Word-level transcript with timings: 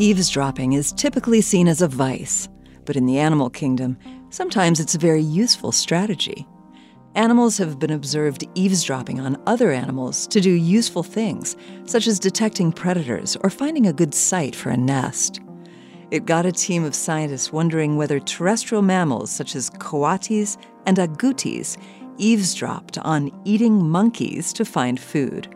Eavesdropping 0.00 0.74
is 0.74 0.92
typically 0.92 1.40
seen 1.40 1.66
as 1.66 1.82
a 1.82 1.88
vice, 1.88 2.48
but 2.84 2.94
in 2.94 3.04
the 3.04 3.18
animal 3.18 3.50
kingdom, 3.50 3.98
sometimes 4.30 4.78
it's 4.78 4.94
a 4.94 4.98
very 4.98 5.20
useful 5.20 5.72
strategy. 5.72 6.46
Animals 7.16 7.58
have 7.58 7.80
been 7.80 7.90
observed 7.90 8.46
eavesdropping 8.54 9.18
on 9.18 9.42
other 9.48 9.72
animals 9.72 10.28
to 10.28 10.40
do 10.40 10.52
useful 10.52 11.02
things, 11.02 11.56
such 11.84 12.06
as 12.06 12.20
detecting 12.20 12.70
predators 12.70 13.36
or 13.42 13.50
finding 13.50 13.88
a 13.88 13.92
good 13.92 14.14
site 14.14 14.54
for 14.54 14.70
a 14.70 14.76
nest. 14.76 15.40
It 16.12 16.26
got 16.26 16.46
a 16.46 16.52
team 16.52 16.84
of 16.84 16.94
scientists 16.94 17.52
wondering 17.52 17.96
whether 17.96 18.20
terrestrial 18.20 18.82
mammals 18.82 19.32
such 19.32 19.56
as 19.56 19.68
coatis 19.68 20.56
and 20.86 20.98
agoutis 20.98 21.76
eavesdropped 22.18 22.98
on 22.98 23.32
eating 23.44 23.88
monkeys 23.88 24.52
to 24.52 24.64
find 24.64 25.00
food. 25.00 25.52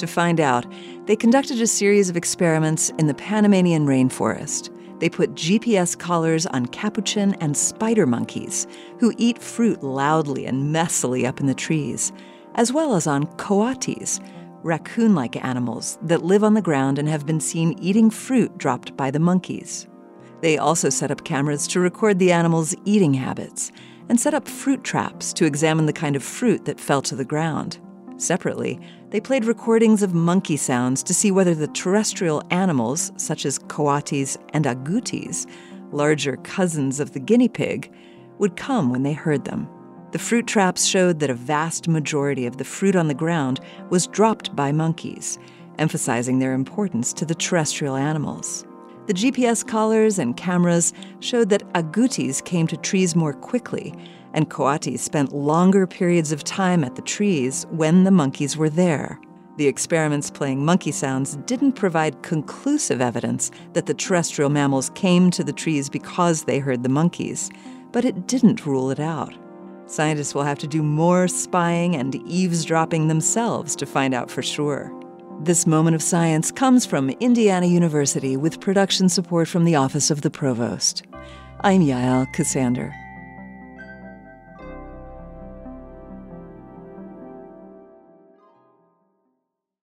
To 0.00 0.06
find 0.06 0.40
out, 0.40 0.64
they 1.04 1.14
conducted 1.14 1.60
a 1.60 1.66
series 1.66 2.08
of 2.08 2.16
experiments 2.16 2.88
in 2.98 3.06
the 3.06 3.12
Panamanian 3.12 3.84
rainforest. 3.84 4.70
They 4.98 5.10
put 5.10 5.34
GPS 5.34 5.98
collars 5.98 6.46
on 6.46 6.64
capuchin 6.68 7.34
and 7.34 7.54
spider 7.54 8.06
monkeys, 8.06 8.66
who 8.98 9.12
eat 9.18 9.42
fruit 9.42 9.82
loudly 9.82 10.46
and 10.46 10.74
messily 10.74 11.26
up 11.26 11.38
in 11.38 11.44
the 11.44 11.52
trees, 11.52 12.12
as 12.54 12.72
well 12.72 12.94
as 12.94 13.06
on 13.06 13.26
coatis, 13.36 14.26
raccoon 14.62 15.14
like 15.14 15.44
animals 15.44 15.98
that 16.00 16.24
live 16.24 16.42
on 16.42 16.54
the 16.54 16.62
ground 16.62 16.98
and 16.98 17.06
have 17.06 17.26
been 17.26 17.38
seen 17.40 17.78
eating 17.78 18.08
fruit 18.08 18.56
dropped 18.56 18.96
by 18.96 19.10
the 19.10 19.20
monkeys. 19.20 19.86
They 20.40 20.56
also 20.56 20.88
set 20.88 21.10
up 21.10 21.24
cameras 21.24 21.66
to 21.68 21.80
record 21.80 22.18
the 22.18 22.32
animals' 22.32 22.74
eating 22.86 23.12
habits 23.12 23.70
and 24.08 24.18
set 24.18 24.32
up 24.32 24.48
fruit 24.48 24.82
traps 24.82 25.34
to 25.34 25.44
examine 25.44 25.84
the 25.84 25.92
kind 25.92 26.16
of 26.16 26.22
fruit 26.22 26.64
that 26.64 26.80
fell 26.80 27.02
to 27.02 27.14
the 27.14 27.22
ground. 27.22 27.78
Separately, 28.16 28.78
they 29.10 29.20
played 29.20 29.44
recordings 29.44 30.02
of 30.02 30.14
monkey 30.14 30.56
sounds 30.56 31.02
to 31.02 31.12
see 31.12 31.30
whether 31.30 31.54
the 31.54 31.66
terrestrial 31.68 32.42
animals, 32.50 33.12
such 33.16 33.44
as 33.44 33.58
coatis 33.58 34.36
and 34.52 34.64
agoutis, 34.64 35.46
larger 35.92 36.36
cousins 36.38 37.00
of 37.00 37.12
the 37.12 37.18
guinea 37.18 37.48
pig, 37.48 37.92
would 38.38 38.56
come 38.56 38.90
when 38.90 39.02
they 39.02 39.12
heard 39.12 39.44
them. 39.44 39.68
The 40.12 40.18
fruit 40.18 40.46
traps 40.46 40.86
showed 40.86 41.18
that 41.20 41.30
a 41.30 41.34
vast 41.34 41.88
majority 41.88 42.46
of 42.46 42.56
the 42.56 42.64
fruit 42.64 42.96
on 42.96 43.08
the 43.08 43.14
ground 43.14 43.60
was 43.90 44.06
dropped 44.06 44.54
by 44.54 44.72
monkeys, 44.72 45.38
emphasizing 45.78 46.38
their 46.38 46.52
importance 46.52 47.12
to 47.14 47.24
the 47.24 47.34
terrestrial 47.34 47.96
animals. 47.96 48.64
The 49.06 49.14
GPS 49.14 49.66
collars 49.66 50.18
and 50.20 50.36
cameras 50.36 50.92
showed 51.18 51.48
that 51.48 51.68
agoutis 51.72 52.44
came 52.44 52.66
to 52.68 52.76
trees 52.76 53.16
more 53.16 53.32
quickly 53.32 53.94
and 54.34 54.50
coatis 54.50 55.00
spent 55.00 55.32
longer 55.32 55.86
periods 55.86 56.32
of 56.32 56.44
time 56.44 56.84
at 56.84 56.96
the 56.96 57.02
trees 57.02 57.66
when 57.70 58.04
the 58.04 58.10
monkeys 58.10 58.56
were 58.56 58.70
there. 58.70 59.20
The 59.56 59.66
experiments 59.66 60.30
playing 60.30 60.64
monkey 60.64 60.92
sounds 60.92 61.36
didn't 61.46 61.72
provide 61.72 62.22
conclusive 62.22 63.00
evidence 63.00 63.50
that 63.74 63.86
the 63.86 63.94
terrestrial 63.94 64.50
mammals 64.50 64.90
came 64.94 65.30
to 65.32 65.44
the 65.44 65.52
trees 65.52 65.90
because 65.90 66.44
they 66.44 66.58
heard 66.58 66.82
the 66.82 66.88
monkeys, 66.88 67.50
but 67.92 68.04
it 68.04 68.26
didn't 68.26 68.64
rule 68.64 68.90
it 68.90 69.00
out. 69.00 69.34
Scientists 69.86 70.34
will 70.34 70.44
have 70.44 70.58
to 70.60 70.68
do 70.68 70.82
more 70.82 71.26
spying 71.26 71.96
and 71.96 72.14
eavesdropping 72.26 73.08
themselves 73.08 73.74
to 73.76 73.86
find 73.86 74.14
out 74.14 74.30
for 74.30 74.42
sure. 74.42 74.92
This 75.42 75.66
moment 75.66 75.94
of 75.94 76.02
science 76.02 76.52
comes 76.52 76.86
from 76.86 77.10
Indiana 77.10 77.66
University 77.66 78.36
with 78.36 78.60
production 78.60 79.08
support 79.08 79.48
from 79.48 79.64
the 79.64 79.74
Office 79.74 80.10
of 80.10 80.20
the 80.20 80.30
Provost. 80.30 81.02
I'm 81.62 81.80
Yael 81.80 82.32
Ksander. 82.34 82.99